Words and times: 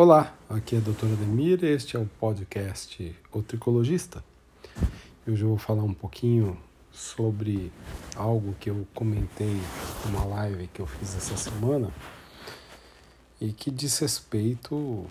Olá, 0.00 0.32
aqui 0.48 0.76
é 0.76 0.78
a 0.78 0.80
doutora 0.80 1.16
Demir, 1.16 1.64
este 1.64 1.96
é 1.96 1.98
o 1.98 2.06
podcast 2.20 3.16
O 3.32 3.42
Tricologista. 3.42 4.22
Hoje 5.26 5.42
eu 5.42 5.48
vou 5.48 5.58
falar 5.58 5.82
um 5.82 5.92
pouquinho 5.92 6.56
sobre 6.92 7.72
algo 8.14 8.54
que 8.60 8.70
eu 8.70 8.86
comentei 8.94 9.60
numa 10.06 10.24
live 10.24 10.68
que 10.68 10.78
eu 10.78 10.86
fiz 10.86 11.16
essa 11.16 11.36
semana 11.36 11.90
e 13.40 13.50
que 13.52 13.72
diz 13.72 13.98
respeito 13.98 15.04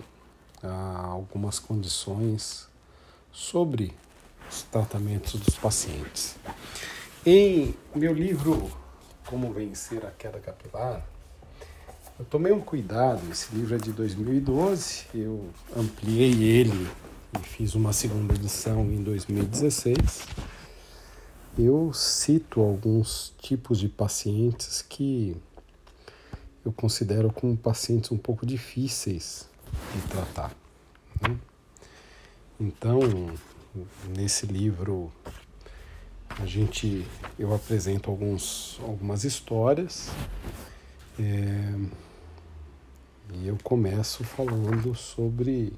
a 0.64 1.08
algumas 1.08 1.60
condições 1.60 2.70
sobre 3.30 3.94
os 4.50 4.62
tratamentos 4.62 5.34
dos 5.34 5.58
pacientes. 5.58 6.38
Em 7.26 7.76
meu 7.94 8.14
livro 8.14 8.72
Como 9.26 9.52
Vencer 9.52 10.06
a 10.06 10.12
Queda 10.12 10.40
Capilar, 10.40 11.06
eu 12.20 12.26
tomei 12.26 12.52
um 12.52 12.60
cuidado, 12.60 13.22
esse 13.32 13.54
livro 13.54 13.76
é 13.76 13.78
de 13.78 13.92
2012, 13.92 15.06
eu 15.14 15.50
ampliei 15.76 16.44
ele 16.44 16.88
e 17.40 17.44
fiz 17.44 17.76
uma 17.76 17.94
segunda 17.94 18.34
edição 18.34 18.86
em 18.92 19.04
2016. 19.04 19.96
Eu 21.60 21.94
cito 21.94 22.62
alguns 22.62 23.34
tipos 23.40 23.80
de 23.80 23.88
pacientes 23.88 24.82
que 24.82 25.38
eu 26.66 26.72
considero 26.72 27.32
como 27.32 27.56
pacientes 27.56 28.12
um 28.12 28.18
pouco 28.18 28.46
difíceis 28.46 29.48
de 29.94 30.02
tratar. 30.10 30.56
Né? 31.22 31.38
Então, 32.60 33.00
nesse 34.16 34.48
livro 34.48 35.12
a 36.40 36.46
gente 36.46 37.06
eu 37.38 37.54
apresento 37.54 38.10
alguns, 38.10 38.80
algumas 38.84 39.24
histórias 39.24 40.10
é, 41.20 42.07
e 43.34 43.48
eu 43.48 43.58
começo 43.64 44.24
falando 44.24 44.96
sobre 44.96 45.74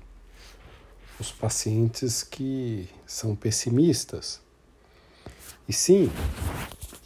os 1.19 1.31
pacientes 1.31 2.23
que 2.23 2.89
são 3.05 3.35
pessimistas. 3.35 4.39
E 5.67 5.73
sim, 5.73 6.11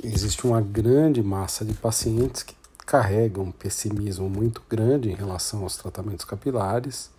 existe 0.03 0.45
uma 0.45 0.61
grande 0.61 1.23
massa 1.23 1.66
de 1.66 1.73
pacientes 1.73 2.44
que 2.44 2.55
carregam 2.85 3.45
um 3.45 3.52
pessimismo 3.52 4.30
muito 4.30 4.61
grande 4.69 5.09
em 5.09 5.16
relação 5.16 5.63
aos 5.63 5.77
tratamentos 5.77 6.25
capilares 6.25 7.09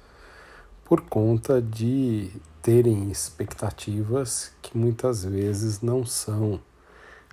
por 0.85 1.01
conta 1.01 1.61
de 1.61 2.31
terem 2.63 3.11
expectativas 3.11 4.53
que 4.63 4.77
muitas 4.77 5.25
vezes 5.25 5.81
não 5.81 6.05
são 6.05 6.61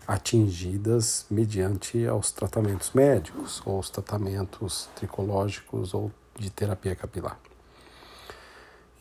atingidas 0.08 1.26
mediante 1.30 2.06
aos 2.06 2.32
tratamentos 2.32 2.92
médicos 2.94 3.62
ou 3.66 3.80
os 3.80 3.90
tratamentos 3.90 4.90
tricológicos 4.96 5.94
ou 5.94 6.12
de 6.38 6.50
terapia 6.50 6.96
capilar. 6.96 7.40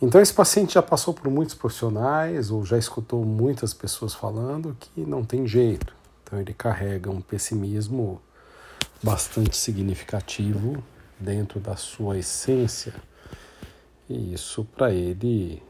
Então 0.01 0.21
esse 0.21 0.33
paciente 0.33 0.75
já 0.75 0.83
passou 0.83 1.13
por 1.13 1.31
muitos 1.31 1.55
profissionais 1.55 2.51
ou 2.51 2.65
já 2.65 2.79
escutou 2.79 3.25
muitas 3.25 3.75
pessoas 3.75 4.15
falando 4.15 4.77
que 4.79 5.01
não 5.03 5.25
tem 5.25 5.47
jeito. 5.47 5.95
Então 6.23 6.41
ele 6.41 6.55
carrega 6.55 7.11
um 7.11 7.21
pessimismo 7.21 8.21
bastante 9.03 9.57
significativo 9.57 10.83
dentro 11.19 11.61
da 11.61 11.77
sua 11.77 12.19
essência. 12.19 12.95
E 14.09 14.33
isso 14.33 14.65
para 14.65 14.93
ele 14.93 15.63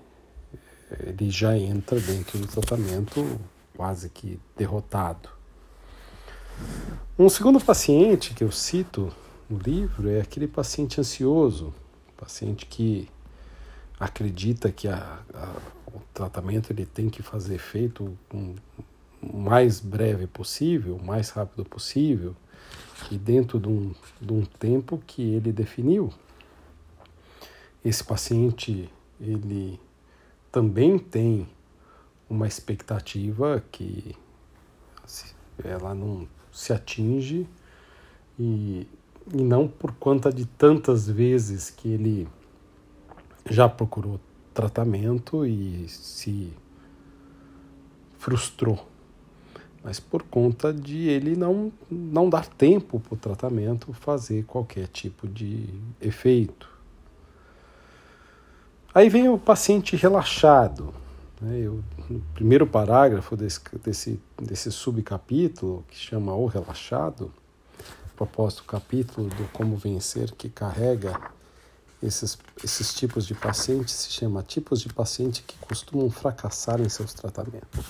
ele 1.06 1.30
já 1.30 1.56
entra 1.56 2.00
dentro 2.00 2.38
do 2.38 2.46
tratamento 2.46 3.38
quase 3.80 4.10
que 4.10 4.38
derrotado. 4.58 5.30
Um 7.18 7.30
segundo 7.30 7.58
paciente 7.58 8.34
que 8.34 8.44
eu 8.44 8.52
cito 8.52 9.10
no 9.48 9.56
livro 9.56 10.06
é 10.06 10.20
aquele 10.20 10.46
paciente 10.46 11.00
ansioso, 11.00 11.72
paciente 12.14 12.66
que 12.66 13.08
acredita 13.98 14.70
que 14.70 14.86
a, 14.86 15.18
a, 15.32 15.56
o 15.94 16.02
tratamento 16.12 16.70
ele 16.70 16.84
tem 16.84 17.08
que 17.08 17.22
fazer 17.22 17.54
efeito 17.54 18.14
o 18.30 18.54
mais 19.34 19.80
breve 19.80 20.26
possível, 20.26 20.96
o 20.96 21.02
mais 21.02 21.30
rápido 21.30 21.64
possível 21.64 22.36
e 23.10 23.16
dentro 23.16 23.58
de 23.58 23.68
um, 23.68 23.94
de 24.20 24.32
um 24.34 24.44
tempo 24.44 25.02
que 25.06 25.22
ele 25.22 25.52
definiu. 25.52 26.12
Esse 27.82 28.04
paciente 28.04 28.90
ele 29.18 29.80
também 30.52 30.98
tem 30.98 31.48
uma 32.30 32.46
expectativa 32.46 33.62
que 33.72 34.16
ela 35.64 35.94
não 35.94 36.28
se 36.52 36.72
atinge 36.72 37.46
e, 38.38 38.86
e 39.34 39.42
não 39.42 39.66
por 39.66 39.92
conta 39.92 40.32
de 40.32 40.46
tantas 40.46 41.08
vezes 41.08 41.70
que 41.70 41.88
ele 41.88 42.28
já 43.44 43.68
procurou 43.68 44.20
tratamento 44.54 45.44
e 45.44 45.88
se 45.88 46.52
frustrou, 48.18 48.86
mas 49.82 49.98
por 49.98 50.22
conta 50.22 50.72
de 50.72 51.08
ele 51.08 51.34
não, 51.34 51.72
não 51.90 52.28
dar 52.28 52.46
tempo 52.46 53.00
para 53.00 53.14
o 53.14 53.16
tratamento 53.16 53.92
fazer 53.92 54.44
qualquer 54.44 54.86
tipo 54.88 55.26
de 55.26 55.68
efeito. 56.00 56.68
Aí 58.94 59.08
vem 59.08 59.28
o 59.28 59.38
paciente 59.38 59.96
relaxado. 59.96 60.92
Né? 61.40 61.60
Eu, 61.60 61.82
no 62.08 62.20
primeiro 62.34 62.66
parágrafo 62.66 63.36
desse, 63.36 63.60
desse, 63.82 64.20
desse 64.40 64.70
subcapítulo, 64.70 65.84
que 65.88 65.96
chama 65.96 66.34
O 66.34 66.46
Relaxado, 66.46 67.32
proposto 68.16 68.64
capítulo 68.64 69.28
do 69.28 69.48
Como 69.52 69.76
Vencer, 69.76 70.34
que 70.34 70.48
carrega 70.48 71.18
esses, 72.02 72.38
esses 72.62 72.92
tipos 72.92 73.26
de 73.26 73.34
pacientes, 73.34 73.94
se 73.94 74.10
chama 74.10 74.42
tipos 74.42 74.80
de 74.80 74.92
paciente 74.92 75.42
que 75.42 75.56
costumam 75.58 76.10
fracassar 76.10 76.80
em 76.80 76.88
seus 76.88 77.14
tratamentos. 77.14 77.84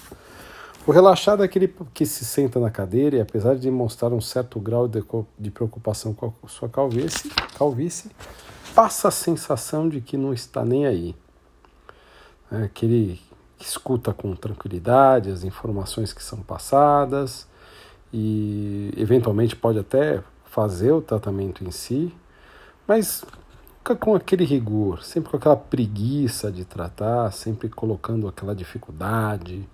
O 0.87 0.93
relaxado 0.93 1.43
é 1.43 1.47
aquele 1.47 1.69
que 1.93 2.07
se 2.07 2.25
senta 2.25 2.59
na 2.59 2.71
cadeira 2.71 3.17
e, 3.17 3.21
apesar 3.21 3.55
de 3.55 3.61
demonstrar 3.61 4.13
um 4.13 4.21
certo 4.21 4.59
grau 4.59 4.89
de, 4.89 5.05
de 5.39 5.51
preocupação 5.51 6.15
com 6.15 6.33
a 6.43 6.49
sua 6.49 6.69
calvície, 6.69 7.31
calvície, 7.57 8.11
passa 8.75 9.09
a 9.09 9.11
sensação 9.11 9.89
de 9.89 10.01
que 10.01 10.17
não 10.17 10.33
está 10.33 10.65
nem 10.65 10.87
aí. 10.87 11.15
É 12.51 12.65
aquele 12.65 13.21
escuta 13.61 14.13
com 14.13 14.35
tranquilidade 14.35 15.31
as 15.31 15.45
informações 15.45 16.13
que 16.13 16.23
são 16.23 16.41
passadas 16.41 17.47
e 18.13 18.93
eventualmente 18.97 19.55
pode 19.55 19.79
até 19.79 20.23
fazer 20.45 20.93
o 20.93 21.01
tratamento 21.01 21.63
em 21.63 21.71
si, 21.71 22.13
mas 22.87 23.25
com 24.01 24.15
aquele 24.15 24.45
rigor, 24.45 25.03
sempre 25.03 25.31
com 25.31 25.37
aquela 25.37 25.57
preguiça 25.57 26.51
de 26.51 26.65
tratar, 26.65 27.31
sempre 27.33 27.69
colocando 27.69 28.27
aquela 28.27 28.55
dificuldade, 28.55 29.69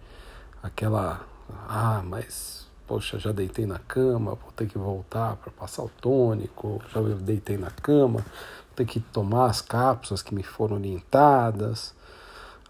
aquela 0.63 1.25
ah, 1.69 2.03
mas 2.05 2.67
poxa, 2.87 3.19
já 3.19 3.33
deitei 3.33 3.67
na 3.67 3.79
cama, 3.79 4.35
vou 4.35 4.53
ter 4.55 4.69
que 4.69 4.79
voltar 4.79 5.37
para 5.37 5.51
passar 5.51 5.83
o 5.83 5.91
tônico, 6.01 6.81
já 6.93 7.01
deitei 7.01 7.57
na 7.57 7.71
cama, 7.71 8.21
vou 8.21 8.77
ter 8.77 8.85
que 8.85 9.01
tomar 9.01 9.47
as 9.47 9.61
cápsulas 9.61 10.23
que 10.23 10.35
me 10.35 10.43
foram 10.43 10.77
orientadas 10.77 11.95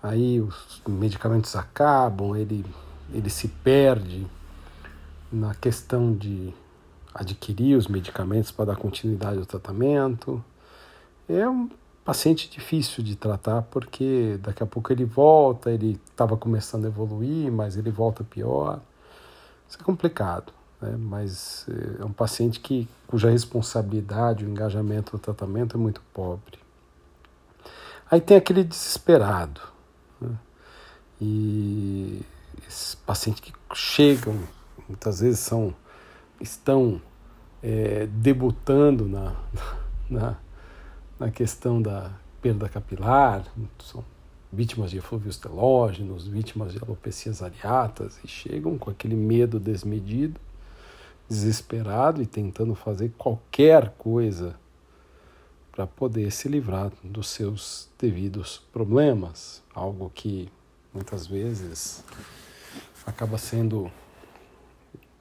aí 0.06 0.40
os 0.40 0.80
medicamentos 0.86 1.56
acabam, 1.56 2.36
ele, 2.36 2.64
ele 3.12 3.28
se 3.28 3.48
perde 3.48 4.26
na 5.32 5.54
questão 5.54 6.14
de 6.14 6.54
adquirir 7.12 7.76
os 7.76 7.88
medicamentos 7.88 8.50
para 8.50 8.66
dar 8.66 8.76
continuidade 8.76 9.38
ao 9.38 9.46
tratamento. 9.46 10.42
É 11.28 11.48
um 11.48 11.68
paciente 12.04 12.48
difícil 12.48 13.02
de 13.02 13.16
tratar 13.16 13.62
porque 13.62 14.38
daqui 14.40 14.62
a 14.62 14.66
pouco 14.66 14.92
ele 14.92 15.04
volta, 15.04 15.70
ele 15.70 16.00
estava 16.08 16.36
começando 16.36 16.84
a 16.84 16.88
evoluir, 16.88 17.50
mas 17.50 17.76
ele 17.76 17.90
volta 17.90 18.22
pior. 18.22 18.80
Isso 19.68 19.78
é 19.80 19.82
complicado, 19.82 20.52
né? 20.80 20.96
mas 20.96 21.66
é 21.98 22.04
um 22.04 22.12
paciente 22.12 22.60
que, 22.60 22.88
cuja 23.08 23.28
responsabilidade, 23.28 24.44
o 24.44 24.48
engajamento 24.48 25.12
no 25.14 25.18
tratamento 25.18 25.76
é 25.76 25.80
muito 25.80 26.00
pobre. 26.14 26.60
Aí 28.08 28.20
tem 28.20 28.36
aquele 28.36 28.62
desesperado, 28.62 29.60
né? 30.20 30.36
E 31.20 32.20
esses 32.66 32.94
pacientes 32.94 33.40
que 33.40 33.52
chegam, 33.74 34.38
muitas 34.88 35.20
vezes 35.20 35.40
são, 35.40 35.74
estão 36.40 37.00
é, 37.62 38.06
debutando 38.06 39.08
na, 39.08 39.36
na, 40.08 40.36
na 41.18 41.30
questão 41.30 41.80
da 41.80 42.12
perda 42.40 42.68
capilar, 42.68 43.44
são 43.78 44.04
vítimas 44.52 44.90
de 44.90 44.98
eflúvios 44.98 45.36
telógenos, 45.36 46.26
vítimas 46.26 46.72
de 46.72 46.78
alopecias 46.82 47.42
areatas, 47.42 48.18
e 48.22 48.28
chegam 48.28 48.78
com 48.78 48.90
aquele 48.90 49.16
medo 49.16 49.58
desmedido, 49.58 50.40
desesperado 51.28 52.22
e 52.22 52.26
tentando 52.26 52.74
fazer 52.74 53.12
qualquer 53.18 53.90
coisa 53.98 54.54
para 55.76 55.86
poder 55.86 56.32
se 56.32 56.48
livrar 56.48 56.90
dos 57.04 57.28
seus 57.28 57.90
devidos 57.98 58.62
problemas, 58.72 59.62
algo 59.74 60.10
que 60.14 60.50
muitas 60.92 61.26
vezes 61.26 62.02
acaba 63.04 63.36
sendo 63.36 63.92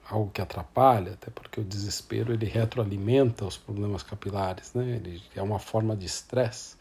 algo 0.10 0.32
que 0.32 0.40
atrapalha, 0.40 1.12
até 1.12 1.30
porque 1.30 1.60
o 1.60 1.64
desespero 1.64 2.32
ele 2.32 2.46
retroalimenta 2.46 3.44
os 3.44 3.58
problemas 3.58 4.02
capilares, 4.02 4.74
né? 4.74 4.96
Ele 4.96 5.22
é 5.36 5.42
uma 5.42 5.60
forma 5.60 5.94
de 5.94 6.06
estresse 6.06 6.78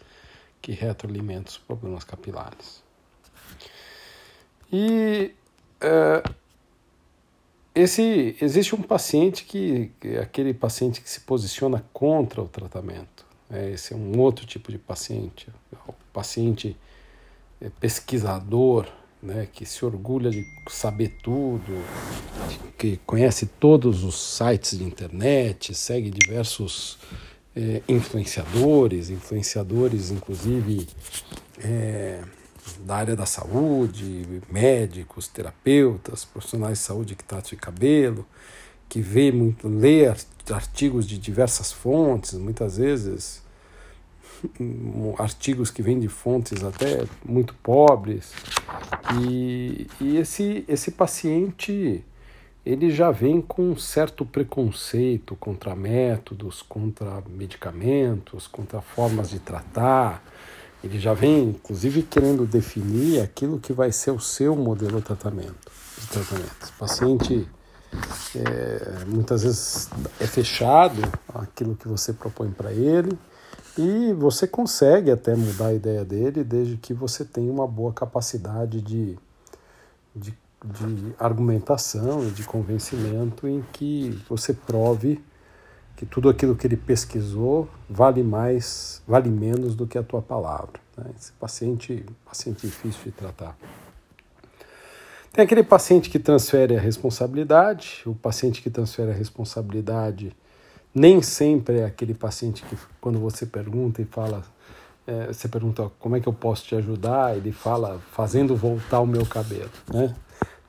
que 0.62 0.70
retroalimenta 0.70 1.50
os 1.50 1.58
problemas 1.58 2.04
capilares. 2.04 2.80
E 4.72 5.34
é, 5.80 6.22
esse, 7.74 8.36
existe 8.40 8.72
um 8.72 8.82
paciente 8.82 9.44
que 9.44 9.90
aquele 10.22 10.54
paciente 10.54 11.00
que 11.00 11.10
se 11.10 11.22
posiciona 11.22 11.84
contra 11.92 12.40
o 12.40 12.46
tratamento. 12.46 13.33
É, 13.50 13.70
esse 13.72 13.92
é 13.92 13.96
um 13.96 14.18
outro 14.18 14.46
tipo 14.46 14.72
de 14.72 14.78
paciente, 14.78 15.48
o 15.86 15.92
paciente 16.12 16.76
é, 17.60 17.68
pesquisador, 17.68 18.86
né, 19.22 19.48
que 19.52 19.64
se 19.64 19.84
orgulha 19.84 20.30
de 20.30 20.44
saber 20.68 21.16
tudo, 21.22 21.82
que 22.76 22.98
conhece 23.06 23.46
todos 23.46 24.04
os 24.04 24.14
sites 24.36 24.78
de 24.78 24.84
internet, 24.84 25.74
segue 25.74 26.10
diversos 26.10 26.98
é, 27.56 27.82
influenciadores, 27.88 29.08
influenciadores 29.08 30.10
inclusive 30.10 30.86
é, 31.58 32.22
da 32.80 32.96
área 32.96 33.16
da 33.16 33.26
saúde, 33.26 34.42
médicos, 34.50 35.28
terapeutas, 35.28 36.24
profissionais 36.24 36.78
de 36.78 36.84
saúde 36.84 37.14
que 37.14 37.24
tratam 37.24 37.50
de 37.50 37.56
cabelo, 37.56 38.26
que 38.88 39.00
vê 39.00 39.30
muito, 39.32 39.68
lê 39.68 40.06
artigos 40.50 41.06
de 41.06 41.18
diversas 41.18 41.72
fontes, 41.72 42.34
muitas 42.34 42.76
vezes 42.76 43.42
artigos 45.18 45.70
que 45.70 45.82
vêm 45.82 45.98
de 45.98 46.08
fontes 46.08 46.62
até 46.62 47.04
muito 47.24 47.54
pobres. 47.62 48.32
E, 49.20 49.86
e 50.00 50.16
esse, 50.16 50.64
esse 50.68 50.90
paciente 50.90 52.04
ele 52.64 52.90
já 52.90 53.10
vem 53.10 53.42
com 53.42 53.72
um 53.72 53.76
certo 53.76 54.24
preconceito 54.24 55.36
contra 55.36 55.76
métodos, 55.76 56.62
contra 56.62 57.22
medicamentos, 57.28 58.46
contra 58.46 58.80
formas 58.80 59.28
de 59.28 59.38
tratar. 59.38 60.24
Ele 60.82 60.98
já 60.98 61.12
vem, 61.12 61.50
inclusive, 61.50 62.02
querendo 62.02 62.46
definir 62.46 63.20
aquilo 63.20 63.58
que 63.58 63.72
vai 63.72 63.92
ser 63.92 64.12
o 64.12 64.20
seu 64.20 64.56
modelo 64.56 64.98
de 64.98 65.04
tratamento. 65.04 65.70
De 65.98 66.06
tratamento. 66.08 66.72
Paciente 66.78 67.46
é, 68.36 69.04
muitas 69.06 69.42
vezes 69.42 69.88
é 70.20 70.26
fechado 70.26 71.00
aquilo 71.34 71.74
que 71.76 71.88
você 71.88 72.12
propõe 72.12 72.50
para 72.50 72.72
ele 72.72 73.18
e 73.76 74.12
você 74.12 74.46
consegue 74.46 75.10
até 75.10 75.34
mudar 75.34 75.68
a 75.68 75.74
ideia 75.74 76.04
dele 76.04 76.44
desde 76.44 76.76
que 76.76 76.94
você 76.94 77.24
tenha 77.24 77.50
uma 77.50 77.66
boa 77.66 77.92
capacidade 77.92 78.80
de, 78.80 79.18
de, 80.14 80.30
de 80.64 81.14
argumentação 81.18 82.26
e 82.26 82.30
de 82.30 82.44
convencimento 82.44 83.48
em 83.48 83.64
que 83.72 84.22
você 84.28 84.52
prove 84.52 85.22
que 85.96 86.04
tudo 86.04 86.28
aquilo 86.28 86.56
que 86.56 86.66
ele 86.66 86.76
pesquisou 86.76 87.68
vale 87.88 88.22
mais, 88.22 89.02
vale 89.06 89.30
menos 89.30 89.74
do 89.74 89.86
que 89.86 89.96
a 89.96 90.02
tua 90.02 90.20
palavra. 90.20 90.80
Né? 90.96 91.06
Esse 91.18 91.32
paciente, 91.32 92.04
paciente 92.24 92.66
difícil 92.66 93.04
de 93.04 93.12
tratar. 93.12 93.56
Tem 95.34 95.42
aquele 95.42 95.64
paciente 95.64 96.10
que 96.10 96.20
transfere 96.20 96.76
a 96.76 96.80
responsabilidade, 96.80 98.02
o 98.06 98.14
paciente 98.14 98.62
que 98.62 98.70
transfere 98.70 99.10
a 99.10 99.14
responsabilidade 99.14 100.32
nem 100.94 101.20
sempre 101.22 101.80
é 101.80 101.84
aquele 101.84 102.14
paciente 102.14 102.62
que, 102.62 102.76
quando 103.00 103.18
você 103.18 103.44
pergunta 103.44 104.00
e 104.00 104.04
fala, 104.04 104.44
é, 105.04 105.26
você 105.26 105.48
pergunta 105.48 105.90
como 105.98 106.14
é 106.14 106.20
que 106.20 106.28
eu 106.28 106.32
posso 106.32 106.64
te 106.66 106.76
ajudar, 106.76 107.36
ele 107.36 107.50
fala 107.50 108.00
fazendo 108.12 108.54
voltar 108.54 109.00
o 109.00 109.06
meu 109.08 109.26
cabelo, 109.26 109.72
né? 109.92 110.14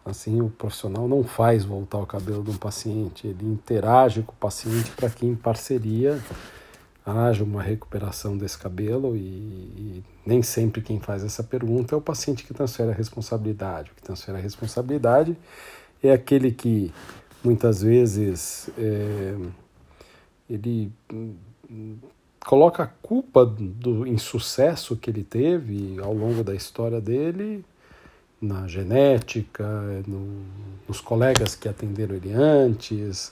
Assim, 0.03 0.41
o 0.41 0.49
profissional 0.49 1.07
não 1.07 1.23
faz 1.23 1.63
voltar 1.63 1.99
o 1.99 2.07
cabelo 2.07 2.43
um 2.49 2.57
paciente, 2.57 3.27
ele 3.27 3.45
interage 3.45 4.23
com 4.23 4.31
o 4.31 4.35
paciente 4.35 4.89
para 4.95 5.11
que 5.11 5.27
em 5.27 5.35
parceria 5.35 6.19
haja 7.05 7.43
uma 7.43 7.61
recuperação 7.61 8.37
desse 8.37 8.57
cabelo 8.57 9.15
e, 9.15 9.19
e, 9.19 10.03
nem 10.25 10.41
sempre 10.41 10.81
quem 10.81 10.99
faz 10.99 11.23
essa 11.23 11.43
pergunta 11.43 11.93
é 11.93 11.97
o 11.97 12.01
paciente 12.01 12.43
que 12.43 12.53
transfere 12.53 12.89
a 12.89 12.93
responsabilidade. 12.93 13.91
O 13.91 13.95
que 13.95 14.01
transfere 14.01 14.37
a 14.37 14.41
responsabilidade 14.41 15.37
é 16.01 16.11
aquele 16.11 16.51
que 16.51 16.91
muitas 17.43 17.83
vezes 17.83 18.69
é, 18.77 19.35
ele 20.49 20.91
hum, 21.13 21.97
coloca 22.43 22.83
a 22.83 22.87
culpa 22.87 23.45
do 23.45 24.07
insucesso 24.07 24.95
que 24.95 25.09
ele 25.09 25.23
teve 25.23 25.99
ao 25.99 26.13
longo 26.13 26.43
da 26.43 26.55
história 26.55 26.99
dele 26.99 27.63
na 28.41 28.67
genética, 28.67 29.65
no, 30.07 30.43
nos 30.87 31.01
colegas 31.01 31.55
que 31.55 31.67
atenderam 31.67 32.15
ele 32.15 32.31
antes, 32.31 33.31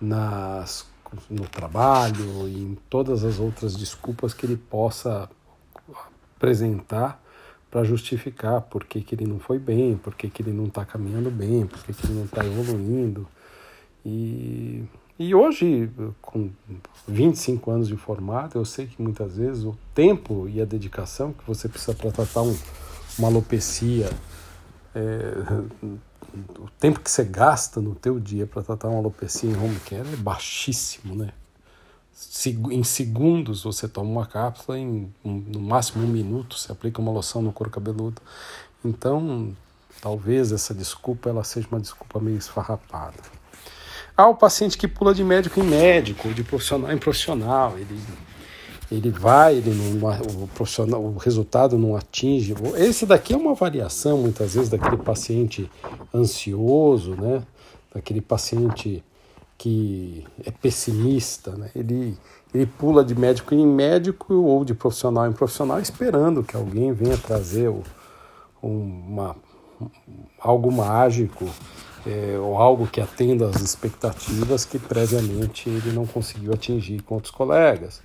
nas, 0.00 0.86
no 1.28 1.46
trabalho 1.46 2.48
e 2.48 2.62
em 2.62 2.78
todas 2.88 3.24
as 3.24 3.38
outras 3.38 3.76
desculpas 3.76 4.32
que 4.34 4.46
ele 4.46 4.56
possa 4.56 5.28
apresentar 6.36 7.22
para 7.70 7.84
justificar 7.84 8.60
por 8.62 8.84
que, 8.84 9.00
que 9.00 9.14
ele 9.14 9.26
não 9.26 9.38
foi 9.38 9.58
bem, 9.58 9.96
por 9.96 10.14
que, 10.14 10.28
que 10.28 10.42
ele 10.42 10.52
não 10.52 10.64
está 10.64 10.84
caminhando 10.84 11.30
bem, 11.30 11.66
por 11.66 11.82
que, 11.82 11.92
que 11.92 12.06
ele 12.06 12.14
não 12.14 12.24
está 12.24 12.44
evoluindo. 12.44 13.26
E 14.04 14.84
e 15.18 15.36
hoje, 15.36 15.88
com 16.20 16.50
25 17.06 17.70
anos 17.70 17.86
de 17.86 17.96
formado, 17.96 18.58
eu 18.58 18.64
sei 18.64 18.86
que 18.86 19.00
muitas 19.00 19.36
vezes 19.36 19.62
o 19.62 19.76
tempo 19.94 20.48
e 20.48 20.60
a 20.60 20.64
dedicação 20.64 21.32
que 21.32 21.46
você 21.46 21.68
precisa 21.68 21.94
para 21.94 22.10
tratar 22.10 22.42
um, 22.42 22.56
uma 23.16 23.28
alopecia, 23.28 24.10
é, 24.92 25.34
o 26.58 26.68
tempo 26.78 27.00
que 27.00 27.10
você 27.10 27.24
gasta 27.24 27.80
no 27.80 27.94
teu 27.94 28.18
dia 28.18 28.46
para 28.46 28.62
tratar 28.62 28.88
uma 28.88 28.98
alopecia 28.98 29.50
em 29.50 29.56
home 29.56 29.78
care 29.80 30.08
é 30.12 30.16
baixíssimo, 30.16 31.14
né? 31.14 31.32
Em 32.70 32.84
segundos 32.84 33.64
você 33.64 33.88
toma 33.88 34.10
uma 34.10 34.26
cápsula, 34.26 34.78
em 34.78 35.12
no 35.24 35.60
máximo 35.60 36.04
um 36.04 36.08
minuto 36.08 36.56
você 36.56 36.70
aplica 36.70 37.00
uma 37.00 37.10
loção 37.10 37.42
no 37.42 37.52
couro 37.52 37.70
cabeludo. 37.70 38.20
Então, 38.84 39.56
talvez 40.00 40.52
essa 40.52 40.74
desculpa 40.74 41.28
ela 41.28 41.44
seja 41.44 41.66
uma 41.70 41.80
desculpa 41.80 42.20
meio 42.20 42.38
esfarrapada. 42.38 43.18
Há 44.16 44.26
o 44.26 44.36
paciente 44.36 44.76
que 44.76 44.86
pula 44.86 45.14
de 45.14 45.24
médico 45.24 45.60
em 45.60 45.64
médico, 45.64 46.32
de 46.34 46.44
profissional 46.44 46.92
em 46.92 46.98
profissional, 46.98 47.78
ele, 47.78 47.98
ele 48.96 49.10
vai, 49.10 49.56
ele 49.56 49.70
não, 49.70 50.10
o, 50.44 50.48
profissional, 50.48 51.02
o 51.02 51.16
resultado 51.16 51.78
não 51.78 51.96
atinge. 51.96 52.54
Esse 52.76 53.06
daqui 53.06 53.32
é 53.32 53.36
uma 53.36 53.54
variação, 53.54 54.18
muitas 54.18 54.54
vezes, 54.54 54.68
daquele 54.68 54.98
paciente 54.98 55.70
ansioso, 56.14 57.14
né? 57.14 57.42
daquele 57.94 58.20
paciente 58.20 59.02
que 59.56 60.26
é 60.44 60.50
pessimista. 60.50 61.52
Né? 61.52 61.70
Ele, 61.74 62.18
ele 62.52 62.66
pula 62.66 63.02
de 63.04 63.14
médico 63.14 63.54
em 63.54 63.66
médico 63.66 64.34
ou 64.34 64.64
de 64.64 64.74
profissional 64.74 65.26
em 65.26 65.32
profissional, 65.32 65.80
esperando 65.80 66.42
que 66.42 66.56
alguém 66.56 66.92
venha 66.92 67.16
trazer 67.16 67.68
o, 67.68 67.82
uma, 68.62 69.34
algo 70.38 70.70
mágico 70.70 71.48
é, 72.06 72.36
ou 72.38 72.56
algo 72.56 72.86
que 72.86 73.00
atenda 73.00 73.48
às 73.48 73.60
expectativas 73.60 74.64
que 74.64 74.78
previamente 74.78 75.68
ele 75.68 75.92
não 75.92 76.06
conseguiu 76.06 76.52
atingir 76.52 77.00
com 77.02 77.14
outros 77.14 77.32
colegas, 77.32 78.02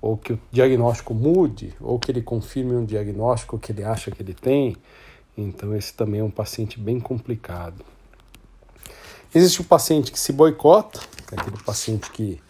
ou 0.00 0.16
que 0.16 0.32
o 0.32 0.40
diagnóstico 0.50 1.14
mude, 1.14 1.74
ou 1.80 1.98
que 1.98 2.10
ele 2.10 2.22
confirme 2.22 2.74
um 2.74 2.84
diagnóstico 2.84 3.58
que 3.58 3.72
ele 3.72 3.84
acha 3.84 4.10
que 4.10 4.22
ele 4.22 4.34
tem. 4.34 4.76
Então, 5.36 5.74
esse 5.74 5.94
também 5.94 6.20
é 6.20 6.24
um 6.24 6.30
paciente 6.30 6.78
bem 6.78 7.00
complicado. 7.00 7.84
Existe 9.34 9.60
o 9.60 9.64
paciente 9.64 10.10
que 10.10 10.18
se 10.18 10.32
boicota, 10.32 11.00
é 11.32 11.40
aquele 11.40 11.62
paciente 11.62 12.10
que 12.10 12.40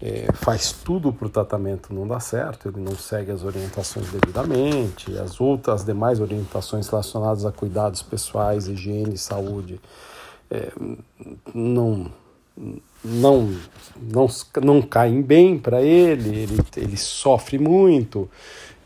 é, 0.00 0.26
faz 0.34 0.72
tudo 0.72 1.12
para 1.12 1.26
o 1.26 1.30
tratamento 1.30 1.92
não 1.92 2.06
dar 2.06 2.20
certo, 2.20 2.68
ele 2.68 2.80
não 2.80 2.96
segue 2.96 3.32
as 3.32 3.42
orientações 3.42 4.08
devidamente, 4.10 5.16
as 5.18 5.40
outras 5.40 5.80
as 5.80 5.86
demais 5.86 6.20
orientações 6.20 6.88
relacionadas 6.88 7.44
a 7.44 7.50
cuidados 7.50 8.02
pessoais, 8.02 8.68
higiene, 8.68 9.18
saúde, 9.18 9.80
é, 10.50 10.70
não, 11.52 12.10
não, 13.04 13.56
não, 13.96 14.26
não 14.62 14.82
caem 14.82 15.22
bem 15.22 15.58
para 15.58 15.82
ele, 15.82 16.36
ele, 16.36 16.60
ele 16.76 16.96
sofre 16.96 17.58
muito 17.58 18.28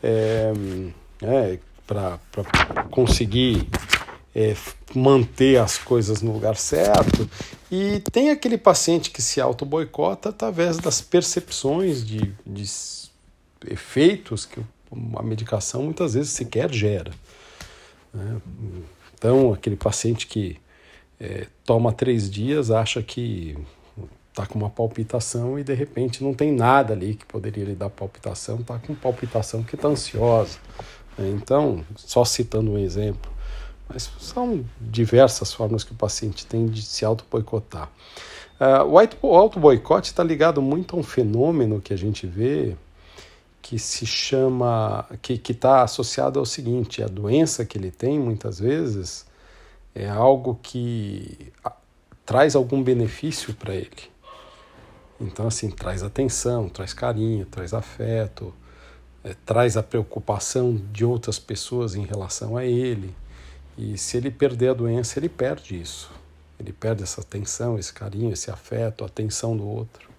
é, 0.01 0.53
é, 1.21 1.59
para 1.87 2.19
conseguir 2.91 3.67
é, 4.35 4.55
manter 4.95 5.59
as 5.59 5.77
coisas 5.77 6.21
no 6.21 6.33
lugar 6.33 6.55
certo. 6.55 7.29
E 7.71 7.99
tem 8.11 8.29
aquele 8.29 8.57
paciente 8.57 9.09
que 9.09 9.21
se 9.21 9.41
auto-boicota 9.41 10.29
através 10.29 10.77
das 10.77 11.01
percepções 11.01 12.05
de, 12.05 12.33
de 12.45 12.65
efeitos 13.67 14.45
que 14.45 14.59
a 15.15 15.23
medicação 15.23 15.83
muitas 15.83 16.13
vezes 16.13 16.31
sequer 16.31 16.71
gera. 16.71 17.11
Né? 18.13 18.41
Então, 19.15 19.53
aquele 19.53 19.75
paciente 19.75 20.27
que 20.27 20.57
é, 21.23 21.47
toma 21.63 21.93
três 21.93 22.29
dias, 22.29 22.69
acha 22.69 23.01
que 23.01 23.57
está 24.29 24.45
com 24.45 24.59
uma 24.59 24.69
palpitação 24.69 25.57
e 25.57 25.63
de 25.63 25.73
repente 25.73 26.21
não 26.21 26.33
tem 26.33 26.51
nada 26.51 26.93
ali 26.93 27.15
que 27.15 27.25
poderia 27.25 27.63
lhe 27.63 27.75
dar 27.75 27.89
palpitação, 27.89 28.59
está 28.59 28.77
com 28.77 28.93
palpitação 28.93 29.63
que 29.63 29.75
está 29.75 29.87
ansiosa. 29.87 30.57
Né? 31.17 31.29
Então, 31.29 31.85
só 31.95 32.25
citando 32.25 32.71
um 32.71 32.77
exemplo, 32.77 33.31
mas 33.87 34.11
são 34.19 34.65
diversas 34.81 35.53
formas 35.53 35.85
que 35.85 35.93
o 35.93 35.95
paciente 35.95 36.45
tem 36.45 36.65
de 36.65 36.81
se 36.81 37.05
auto-boicotar. 37.05 37.89
Uh, 38.59 39.17
o 39.21 39.35
auto-boicote 39.35 40.09
está 40.09 40.23
ligado 40.23 40.61
muito 40.61 40.95
a 40.95 40.99
um 40.99 41.03
fenômeno 41.03 41.79
que 41.79 41.93
a 41.93 41.97
gente 41.97 42.27
vê 42.27 42.75
que 43.61 43.79
se 43.79 44.05
chama, 44.05 45.05
que 45.21 45.39
está 45.51 45.83
associado 45.83 46.37
ao 46.37 46.45
seguinte: 46.45 47.01
a 47.01 47.07
doença 47.07 47.65
que 47.65 47.77
ele 47.77 47.91
tem, 47.91 48.19
muitas 48.19 48.59
vezes, 48.59 49.25
é 49.95 50.09
algo 50.09 50.59
que 50.61 51.51
traz 52.25 52.55
algum 52.55 52.81
benefício 52.81 53.53
para 53.53 53.75
ele. 53.75 54.11
Então, 55.19 55.47
assim, 55.47 55.69
traz 55.69 56.03
atenção, 56.03 56.67
traz 56.67 56.93
carinho, 56.93 57.45
traz 57.45 57.73
afeto, 57.73 58.53
é, 59.23 59.35
traz 59.45 59.77
a 59.77 59.83
preocupação 59.83 60.75
de 60.91 61.05
outras 61.05 61.39
pessoas 61.39 61.95
em 61.95 62.05
relação 62.05 62.57
a 62.57 62.65
ele. 62.65 63.15
E 63.77 63.97
se 63.97 64.17
ele 64.17 64.29
perder 64.29 64.69
a 64.69 64.73
doença, 64.73 65.19
ele 65.19 65.29
perde 65.29 65.79
isso. 65.79 66.11
Ele 66.59 66.73
perde 66.73 67.03
essa 67.03 67.21
atenção, 67.21 67.77
esse 67.77 67.93
carinho, 67.93 68.33
esse 68.33 68.51
afeto, 68.51 69.03
a 69.03 69.07
atenção 69.07 69.55
do 69.55 69.67
outro. 69.67 70.09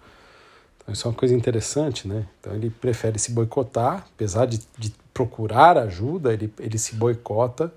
Então, 0.77 0.93
isso 0.93 1.07
é 1.07 1.11
uma 1.11 1.17
coisa 1.17 1.33
interessante, 1.33 2.07
né? 2.07 2.27
Então, 2.39 2.53
ele 2.53 2.69
prefere 2.69 3.17
se 3.17 3.31
boicotar, 3.31 4.07
apesar 4.13 4.45
de, 4.45 4.59
de 4.77 4.93
procurar 5.13 5.77
ajuda, 5.77 6.33
ele, 6.33 6.53
ele 6.59 6.77
se 6.77 6.95
boicota, 6.95 7.73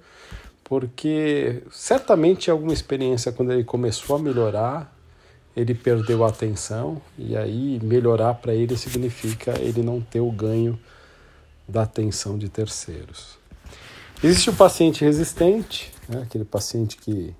porque 0.68 1.62
certamente 1.70 2.50
alguma 2.50 2.72
experiência, 2.72 3.32
quando 3.32 3.52
ele 3.52 3.64
começou 3.64 4.16
a 4.16 4.18
melhorar, 4.18 4.94
ele 5.56 5.74
perdeu 5.74 6.24
a 6.24 6.28
atenção, 6.28 7.00
e 7.16 7.36
aí 7.36 7.80
melhorar 7.82 8.34
para 8.34 8.54
ele 8.54 8.76
significa 8.76 9.58
ele 9.58 9.82
não 9.82 10.00
ter 10.00 10.20
o 10.20 10.30
ganho 10.30 10.78
da 11.66 11.82
atenção 11.82 12.38
de 12.38 12.48
terceiros. 12.48 13.38
Existe 14.22 14.50
o 14.50 14.54
paciente 14.54 15.04
resistente, 15.04 15.92
né? 16.08 16.22
aquele 16.22 16.44
paciente 16.44 16.96
que 16.96 17.34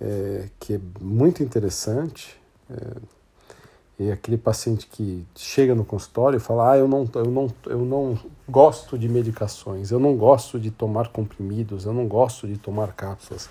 é, 0.00 0.48
que 0.58 0.74
é 0.74 0.80
muito 1.00 1.42
interessante. 1.42 2.36
É, 2.70 2.96
aquele 4.12 4.38
paciente 4.38 4.86
que 4.86 5.26
chega 5.34 5.74
no 5.74 5.84
consultório 5.84 6.36
e 6.36 6.40
fala: 6.40 6.72
Ah, 6.72 6.78
eu 6.78 6.86
não, 6.86 7.08
eu, 7.14 7.24
não, 7.24 7.50
eu 7.66 7.78
não 7.84 8.18
gosto 8.48 8.96
de 8.96 9.08
medicações, 9.08 9.90
eu 9.90 9.98
não 9.98 10.16
gosto 10.16 10.58
de 10.58 10.70
tomar 10.70 11.08
comprimidos, 11.08 11.84
eu 11.84 11.92
não 11.92 12.06
gosto 12.06 12.46
de 12.46 12.56
tomar 12.56 12.92
cápsulas. 12.92 13.50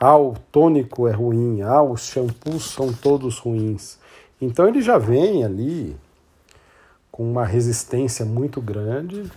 Ah, 0.00 0.16
o 0.16 0.34
tônico 0.50 1.06
é 1.06 1.12
ruim, 1.12 1.60
ah, 1.62 1.82
os 1.82 2.06
shampoos 2.06 2.70
são 2.70 2.92
todos 2.92 3.38
ruins. 3.38 3.98
Então 4.40 4.66
ele 4.66 4.80
já 4.80 4.98
vem 4.98 5.44
ali 5.44 5.96
com 7.12 7.30
uma 7.30 7.44
resistência 7.44 8.24
muito 8.24 8.60
grande 8.60 9.30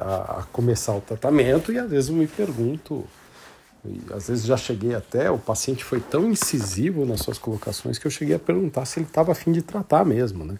a, 0.00 0.38
a 0.38 0.42
começar 0.44 0.94
o 0.94 1.00
tratamento 1.00 1.70
e 1.70 1.78
às 1.78 1.90
vezes 1.90 2.08
eu 2.08 2.16
me 2.16 2.26
pergunto 2.26 3.04
e, 3.84 4.00
às 4.12 4.28
vezes 4.28 4.44
já 4.44 4.56
cheguei 4.56 4.94
até, 4.94 5.30
o 5.30 5.38
paciente 5.38 5.84
foi 5.84 6.00
tão 6.00 6.30
incisivo 6.30 7.04
nas 7.04 7.20
suas 7.20 7.38
colocações 7.38 7.98
que 7.98 8.06
eu 8.06 8.10
cheguei 8.10 8.34
a 8.34 8.38
perguntar 8.38 8.84
se 8.84 8.98
ele 8.98 9.06
estava 9.06 9.32
afim 9.32 9.52
de 9.52 9.62
tratar 9.62 10.04
mesmo, 10.04 10.44
né? 10.44 10.58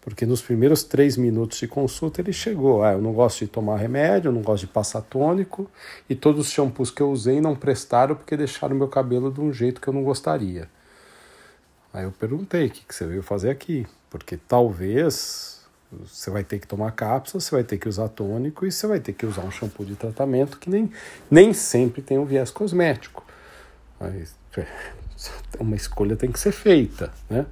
Porque 0.00 0.24
nos 0.24 0.40
primeiros 0.40 0.82
três 0.82 1.16
minutos 1.16 1.58
de 1.58 1.68
consulta 1.68 2.20
ele 2.20 2.32
chegou, 2.32 2.82
ah, 2.82 2.92
eu 2.92 3.02
não 3.02 3.12
gosto 3.12 3.40
de 3.40 3.48
tomar 3.48 3.76
remédio, 3.76 4.28
eu 4.28 4.32
não 4.32 4.40
gosto 4.40 4.62
de 4.62 4.72
passar 4.72 5.02
tônico, 5.02 5.70
e 6.08 6.14
todos 6.14 6.46
os 6.46 6.52
shampoos 6.52 6.90
que 6.90 7.02
eu 7.02 7.10
usei 7.10 7.40
não 7.40 7.54
prestaram 7.54 8.14
porque 8.14 8.36
deixaram 8.36 8.74
meu 8.74 8.88
cabelo 8.88 9.30
de 9.30 9.40
um 9.40 9.52
jeito 9.52 9.80
que 9.80 9.88
eu 9.88 9.92
não 9.92 10.02
gostaria. 10.02 10.68
Aí 11.92 12.04
eu 12.04 12.12
perguntei, 12.12 12.66
o 12.66 12.70
que, 12.70 12.84
que 12.86 12.94
você 12.94 13.06
veio 13.06 13.22
fazer 13.22 13.50
aqui? 13.50 13.86
Porque 14.08 14.36
talvez 14.36 15.59
você 15.92 16.30
vai 16.30 16.44
ter 16.44 16.58
que 16.58 16.66
tomar 16.66 16.92
cápsula, 16.92 17.40
você 17.40 17.50
vai 17.50 17.64
ter 17.64 17.78
que 17.78 17.88
usar 17.88 18.08
tônico 18.08 18.64
e 18.64 18.70
você 18.70 18.86
vai 18.86 19.00
ter 19.00 19.12
que 19.12 19.26
usar 19.26 19.42
um 19.42 19.50
shampoo 19.50 19.84
de 19.84 19.96
tratamento 19.96 20.58
que 20.58 20.70
nem, 20.70 20.90
nem 21.30 21.52
sempre 21.52 22.00
tem 22.00 22.18
um 22.18 22.24
viés 22.24 22.50
cosmético. 22.50 23.24
Mas, 23.98 24.34
é, 24.56 24.66
uma 25.58 25.74
escolha 25.74 26.16
tem 26.16 26.30
que 26.30 26.38
ser 26.38 26.52
feita, 26.52 27.12
né? 27.28 27.46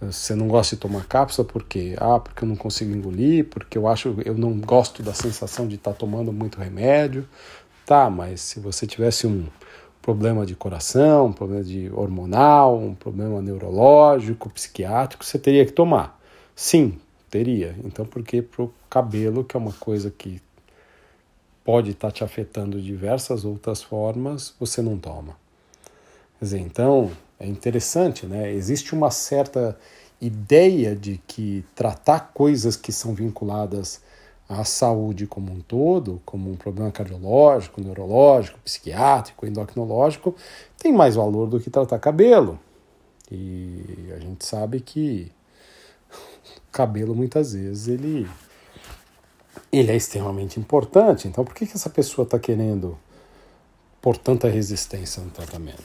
Você 0.00 0.34
não 0.34 0.48
gosta 0.48 0.74
de 0.74 0.80
tomar 0.80 1.04
cápsula 1.06 1.46
por 1.46 1.62
quê? 1.62 1.94
Ah, 1.98 2.18
porque 2.18 2.42
eu 2.42 2.48
não 2.48 2.56
consigo 2.56 2.92
engolir, 2.92 3.44
porque 3.44 3.78
eu 3.78 3.86
acho 3.86 4.16
eu 4.24 4.36
não 4.36 4.58
gosto 4.58 5.00
da 5.00 5.14
sensação 5.14 5.68
de 5.68 5.76
estar 5.76 5.92
tá 5.92 5.96
tomando 5.96 6.32
muito 6.32 6.58
remédio. 6.58 7.28
Tá, 7.86 8.10
mas 8.10 8.40
se 8.40 8.58
você 8.58 8.84
tivesse 8.84 9.28
um 9.28 9.46
problema 10.00 10.44
de 10.44 10.56
coração, 10.56 11.26
um 11.26 11.32
problema 11.32 11.62
de 11.62 11.88
hormonal, 11.94 12.76
um 12.76 12.94
problema 12.94 13.40
neurológico, 13.40 14.50
psiquiátrico, 14.50 15.24
você 15.24 15.38
teria 15.38 15.64
que 15.64 15.72
tomar. 15.72 16.20
Sim, 16.54 16.98
Teria. 17.32 17.74
Então, 17.82 18.04
por 18.04 18.22
que 18.22 18.42
para 18.42 18.62
o 18.62 18.74
cabelo, 18.90 19.42
que 19.42 19.56
é 19.56 19.58
uma 19.58 19.72
coisa 19.72 20.10
que 20.10 20.38
pode 21.64 21.92
estar 21.92 22.08
tá 22.08 22.12
te 22.12 22.22
afetando 22.22 22.78
de 22.78 22.84
diversas 22.84 23.42
outras 23.42 23.82
formas, 23.82 24.54
você 24.60 24.82
não 24.82 24.98
toma? 24.98 25.34
Quer 26.38 26.44
dizer, 26.44 26.58
então, 26.58 27.10
é 27.40 27.46
interessante, 27.46 28.26
né? 28.26 28.52
Existe 28.52 28.94
uma 28.94 29.10
certa 29.10 29.78
ideia 30.20 30.94
de 30.94 31.22
que 31.26 31.64
tratar 31.74 32.32
coisas 32.34 32.76
que 32.76 32.92
são 32.92 33.14
vinculadas 33.14 34.02
à 34.46 34.62
saúde 34.62 35.26
como 35.26 35.52
um 35.52 35.60
todo, 35.60 36.20
como 36.26 36.50
um 36.50 36.54
problema 36.54 36.92
cardiológico, 36.92 37.80
neurológico, 37.80 38.58
psiquiátrico, 38.62 39.46
endocrinológico, 39.46 40.36
tem 40.76 40.92
mais 40.92 41.14
valor 41.14 41.48
do 41.48 41.58
que 41.58 41.70
tratar 41.70 41.98
cabelo. 41.98 42.60
E 43.30 44.12
a 44.14 44.18
gente 44.18 44.44
sabe 44.44 44.80
que 44.80 45.32
cabelo 46.72 47.14
muitas 47.14 47.52
vezes 47.52 47.86
ele 47.86 48.26
ele 49.70 49.90
é 49.90 49.96
extremamente 49.96 50.60
importante. 50.60 51.26
Então, 51.28 51.44
por 51.44 51.54
que, 51.54 51.66
que 51.66 51.76
essa 51.76 51.88
pessoa 51.88 52.24
está 52.24 52.38
querendo 52.38 52.98
por 54.00 54.16
tanta 54.16 54.48
resistência 54.48 55.22
no 55.22 55.30
tratamento? 55.30 55.82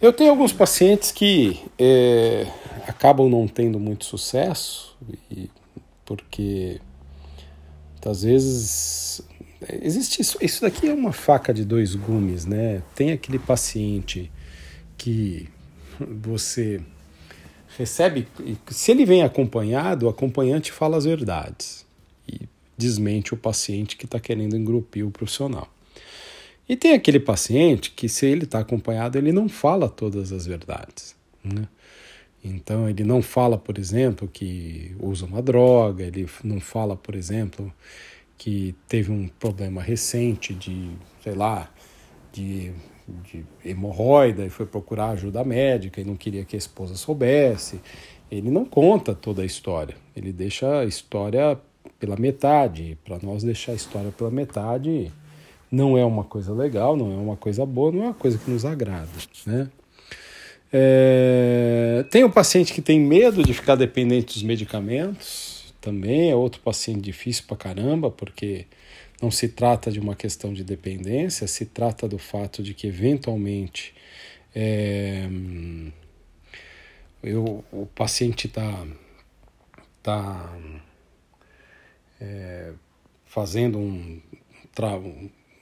Eu 0.00 0.12
tenho 0.12 0.30
alguns 0.30 0.52
pacientes 0.52 1.12
que 1.12 1.62
é, 1.78 2.46
acabam 2.88 3.28
não 3.28 3.46
tendo 3.46 3.78
muito 3.78 4.04
sucesso, 4.04 4.96
e, 5.30 5.50
porque 6.04 6.80
às 8.04 8.22
vezes 8.22 9.22
existe 9.82 10.20
isso. 10.20 10.38
Isso 10.40 10.62
daqui 10.62 10.88
é 10.88 10.94
uma 10.94 11.12
faca 11.12 11.54
de 11.54 11.64
dois 11.64 11.94
gumes, 11.94 12.44
né? 12.44 12.82
Tem 12.96 13.12
aquele 13.12 13.38
paciente 13.38 14.32
que 14.96 15.48
você 16.00 16.80
recebe, 17.78 18.26
se 18.68 18.90
ele 18.90 19.04
vem 19.04 19.22
acompanhado, 19.22 20.06
o 20.06 20.08
acompanhante 20.08 20.72
fala 20.72 20.96
as 20.96 21.04
verdades 21.04 21.84
e 22.28 22.48
desmente 22.76 23.34
o 23.34 23.36
paciente 23.36 23.96
que 23.96 24.04
está 24.04 24.18
querendo 24.20 24.56
engrupir 24.56 25.06
o 25.06 25.10
profissional. 25.10 25.68
E 26.68 26.76
tem 26.76 26.92
aquele 26.92 27.20
paciente 27.20 27.90
que, 27.90 28.08
se 28.08 28.26
ele 28.26 28.44
está 28.44 28.60
acompanhado, 28.60 29.18
ele 29.18 29.32
não 29.32 29.48
fala 29.48 29.88
todas 29.88 30.32
as 30.32 30.46
verdades. 30.46 31.14
Né? 31.42 31.66
Então, 32.44 32.88
ele 32.88 33.04
não 33.04 33.20
fala, 33.20 33.58
por 33.58 33.78
exemplo, 33.78 34.28
que 34.28 34.94
usa 34.98 35.26
uma 35.26 35.42
droga, 35.42 36.04
ele 36.04 36.26
não 36.42 36.60
fala, 36.60 36.96
por 36.96 37.14
exemplo, 37.14 37.72
que 38.38 38.74
teve 38.88 39.10
um 39.10 39.28
problema 39.28 39.82
recente 39.82 40.54
de, 40.54 40.90
sei 41.22 41.34
lá, 41.34 41.70
de 42.32 42.72
de 43.08 43.44
hemorroida 43.64 44.44
e 44.44 44.50
foi 44.50 44.66
procurar 44.66 45.10
ajuda 45.10 45.44
médica 45.44 46.00
e 46.00 46.04
não 46.04 46.16
queria 46.16 46.44
que 46.44 46.56
a 46.56 46.58
esposa 46.58 46.94
soubesse. 46.94 47.80
Ele 48.30 48.50
não 48.50 48.64
conta 48.64 49.14
toda 49.14 49.42
a 49.42 49.44
história, 49.44 49.94
ele 50.16 50.32
deixa 50.32 50.80
a 50.80 50.84
história 50.84 51.58
pela 51.98 52.16
metade. 52.16 52.96
Para 53.04 53.18
nós, 53.22 53.42
deixar 53.42 53.72
a 53.72 53.74
história 53.74 54.10
pela 54.10 54.30
metade 54.30 55.12
não 55.70 55.96
é 55.96 56.04
uma 56.04 56.24
coisa 56.24 56.52
legal, 56.52 56.96
não 56.96 57.12
é 57.12 57.16
uma 57.16 57.36
coisa 57.36 57.66
boa, 57.66 57.92
não 57.92 58.02
é 58.02 58.06
uma 58.06 58.14
coisa 58.14 58.38
que 58.38 58.50
nos 58.50 58.64
agrada. 58.64 59.08
Né? 59.46 59.68
É... 60.72 62.04
Tem 62.10 62.24
o 62.24 62.28
um 62.28 62.30
paciente 62.30 62.72
que 62.72 62.80
tem 62.80 62.98
medo 63.00 63.42
de 63.42 63.52
ficar 63.52 63.74
dependente 63.74 64.34
dos 64.34 64.42
medicamentos, 64.42 65.51
também 65.82 66.30
é 66.30 66.34
outro 66.34 66.60
paciente 66.62 67.00
difícil 67.00 67.44
para 67.46 67.56
caramba, 67.56 68.10
porque 68.10 68.66
não 69.20 69.30
se 69.30 69.48
trata 69.48 69.90
de 69.90 69.98
uma 69.98 70.14
questão 70.14 70.54
de 70.54 70.62
dependência, 70.62 71.46
se 71.48 71.66
trata 71.66 72.08
do 72.08 72.18
fato 72.18 72.62
de 72.62 72.72
que, 72.72 72.86
eventualmente, 72.86 73.92
é, 74.54 75.28
eu, 77.22 77.64
o 77.72 77.86
paciente 77.86 78.46
está 78.46 78.86
tá, 80.02 80.56
é, 82.20 82.72
fazendo 83.26 83.78
um, 83.78 84.20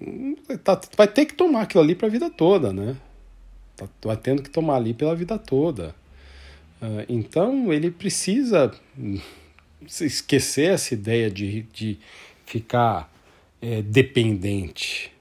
um 0.00 0.36
tá, 0.62 0.80
vai 0.96 1.08
ter 1.08 1.24
que 1.24 1.34
tomar 1.34 1.62
aquilo 1.62 1.82
ali 1.82 1.94
para 1.94 2.08
a 2.08 2.10
vida 2.10 2.28
toda, 2.28 2.72
né? 2.72 2.96
Tá, 3.74 3.88
vai 4.04 4.16
tendo 4.18 4.42
que 4.42 4.50
tomar 4.50 4.76
ali 4.76 4.92
pela 4.92 5.16
vida 5.16 5.38
toda. 5.38 5.94
Uh, 6.82 7.04
então 7.08 7.72
ele 7.72 7.90
precisa 7.90 8.72
esquecer 9.86 10.72
essa 10.72 10.94
ideia 10.94 11.30
de, 11.30 11.62
de 11.62 11.98
ficar 12.44 13.12
é, 13.60 13.82
dependente. 13.82 15.12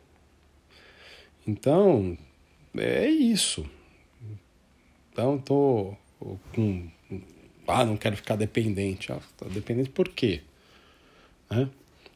Então, 1.47 2.17
é 2.77 3.07
isso. 3.07 3.65
Então, 5.11 5.37
tô 5.37 5.95
com. 6.53 6.87
Ah, 7.67 7.85
não 7.85 7.97
quero 7.97 8.15
ficar 8.15 8.35
dependente. 8.35 9.11
Ah, 9.11 9.19
tá 9.37 9.45
dependente 9.47 9.89
por 9.89 10.09
quê? 10.09 10.41
Né? 11.49 11.69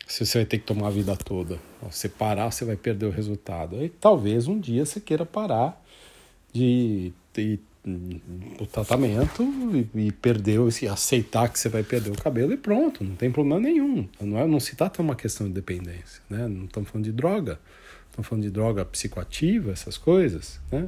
Se 0.08 0.26
você 0.26 0.40
vai 0.40 0.46
ter 0.46 0.60
que 0.60 0.66
tomar 0.66 0.88
a 0.88 0.92
vida 0.92 1.16
toda. 1.16 1.60
Se 1.92 2.10
parar, 2.10 2.52
você 2.52 2.66
vai 2.66 2.76
perder 2.76 3.06
o 3.06 3.10
resultado. 3.10 3.78
Aí 3.78 3.90
talvez 3.90 4.48
um 4.48 4.60
dia 4.60 4.86
você 4.86 5.00
queira 5.00 5.26
parar 5.26 5.82
de, 6.52 7.14
de 7.34 7.60
o 8.60 8.66
tratamento 8.66 9.44
e, 9.94 10.08
e 10.08 10.12
perder, 10.12 10.60
e 10.82 10.88
aceitar 10.88 11.50
que 11.50 11.60
você 11.60 11.68
vai 11.68 11.84
perder 11.84 12.12
o 12.12 12.22
cabelo 12.22 12.54
e 12.54 12.58
pronto, 12.58 13.04
não 13.04 13.16
tem 13.16 13.30
problema 13.30 13.60
nenhum. 13.60 14.08
Não, 14.22 14.40
é, 14.40 14.48
não 14.48 14.60
se 14.60 14.76
trata 14.76 15.02
uma 15.02 15.16
questão 15.16 15.48
de 15.48 15.54
dependência, 15.54 16.22
né? 16.30 16.48
Não 16.48 16.66
estamos 16.66 16.90
falando 16.90 17.06
de 17.06 17.12
droga, 17.12 17.60
estamos 18.10 18.28
falando 18.28 18.44
de 18.44 18.52
droga 18.52 18.86
psicoativa, 18.86 19.72
essas 19.72 19.98
coisas, 19.98 20.62
né? 20.72 20.88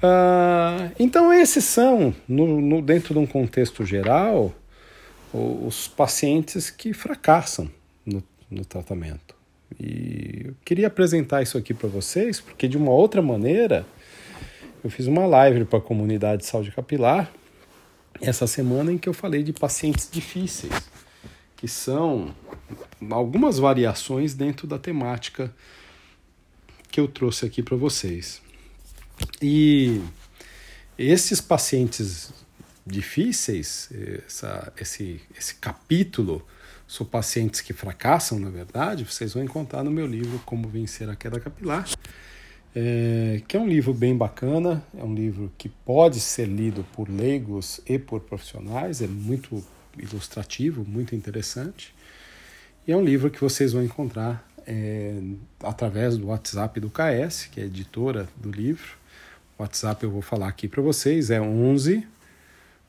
Ah, 0.00 0.90
então 0.98 1.32
esses 1.32 1.64
são, 1.64 2.14
no, 2.28 2.60
no, 2.60 2.82
dentro 2.82 3.14
de 3.14 3.20
um 3.20 3.26
contexto 3.26 3.84
geral, 3.84 4.54
os 5.32 5.88
pacientes 5.88 6.70
que 6.70 6.92
fracassam 6.92 7.68
no, 8.06 8.22
no 8.48 8.64
tratamento. 8.64 9.34
E 9.80 10.42
eu 10.44 10.54
queria 10.64 10.86
apresentar 10.86 11.42
isso 11.42 11.58
aqui 11.58 11.74
para 11.74 11.88
vocês, 11.88 12.40
porque 12.40 12.68
de 12.68 12.76
uma 12.76 12.92
outra 12.92 13.20
maneira 13.20 13.84
eu 14.84 14.90
fiz 14.90 15.06
uma 15.06 15.26
live 15.26 15.64
para 15.64 15.78
a 15.78 15.82
comunidade 15.82 16.42
de 16.42 16.46
saúde 16.46 16.70
capilar 16.70 17.32
essa 18.20 18.46
semana 18.46 18.92
em 18.92 18.98
que 18.98 19.08
eu 19.08 19.14
falei 19.14 19.42
de 19.42 19.50
pacientes 19.50 20.08
difíceis, 20.12 20.72
que 21.56 21.66
são 21.66 22.34
algumas 23.10 23.58
variações 23.58 24.34
dentro 24.34 24.66
da 24.66 24.78
temática 24.78 25.50
que 26.90 27.00
eu 27.00 27.08
trouxe 27.08 27.46
aqui 27.46 27.62
para 27.62 27.76
vocês. 27.76 28.42
E 29.40 30.02
esses 30.98 31.40
pacientes 31.40 32.30
difíceis, 32.86 33.88
essa, 34.26 34.70
esse, 34.78 35.20
esse 35.36 35.54
capítulo 35.54 36.46
são 36.86 37.06
pacientes 37.06 37.62
que 37.62 37.72
fracassam, 37.72 38.38
na 38.38 38.50
verdade, 38.50 39.04
vocês 39.04 39.32
vão 39.32 39.42
encontrar 39.42 39.82
no 39.82 39.90
meu 39.90 40.06
livro 40.06 40.38
Como 40.44 40.68
Vencer 40.68 41.08
a 41.08 41.16
Queda 41.16 41.40
Capilar 41.40 41.86
é, 42.74 43.40
que 43.46 43.56
é 43.56 43.60
um 43.60 43.68
livro 43.68 43.94
bem 43.94 44.16
bacana, 44.16 44.82
é 44.98 45.04
um 45.04 45.14
livro 45.14 45.52
que 45.56 45.68
pode 45.68 46.18
ser 46.18 46.46
lido 46.46 46.84
por 46.92 47.08
leigos 47.08 47.80
e 47.86 47.96
por 47.98 48.20
profissionais, 48.20 49.00
é 49.00 49.06
muito 49.06 49.64
ilustrativo, 49.96 50.84
muito 50.84 51.14
interessante. 51.14 51.94
E 52.86 52.92
é 52.92 52.96
um 52.96 53.04
livro 53.04 53.30
que 53.30 53.40
vocês 53.40 53.72
vão 53.72 53.84
encontrar 53.84 54.44
é, 54.66 55.14
através 55.62 56.18
do 56.18 56.26
WhatsApp 56.26 56.80
do 56.80 56.90
KS, 56.90 57.46
que 57.50 57.60
é 57.60 57.62
a 57.62 57.66
editora 57.66 58.28
do 58.36 58.50
livro. 58.50 58.98
O 59.56 59.62
WhatsApp 59.62 60.02
eu 60.02 60.10
vou 60.10 60.20
falar 60.20 60.48
aqui 60.48 60.66
para 60.66 60.82
vocês, 60.82 61.30
é 61.30 61.40
11 61.40 62.04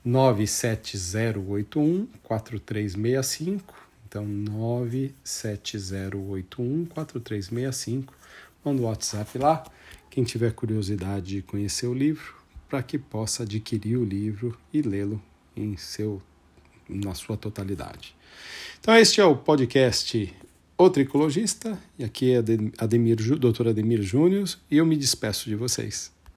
97081 0.03 2.07
4365. 2.23 3.85
Então, 4.07 4.25
97081 4.25 6.85
4365 6.85 8.13
manda 8.63 8.81
o 8.81 8.85
WhatsApp 8.85 9.37
lá. 9.37 9.63
Quem 10.15 10.23
tiver 10.23 10.53
curiosidade 10.53 11.25
de 11.25 11.41
conhecer 11.41 11.87
o 11.87 11.93
livro, 11.93 12.35
para 12.69 12.81
que 12.81 12.97
possa 12.97 13.43
adquirir 13.43 13.97
o 13.97 14.05
livro 14.05 14.57
e 14.71 14.81
lê-lo 14.81 15.21
em 15.53 15.75
seu 15.75 16.21
na 16.87 17.13
sua 17.13 17.35
totalidade. 17.35 18.15
Então 18.79 18.95
este 18.95 19.19
é 19.19 19.25
o 19.25 19.35
podcast 19.35 20.33
O 20.77 20.89
Tricologista, 20.89 21.77
e 21.99 22.05
aqui 22.05 22.31
é 22.31 22.37
Ademir, 22.77 23.17
Dr. 23.17 23.67
Ademir 23.67 24.01
Júnior, 24.01 24.47
e 24.71 24.77
eu 24.77 24.85
me 24.85 24.95
despeço 24.95 25.49
de 25.49 25.55
vocês. 25.57 26.14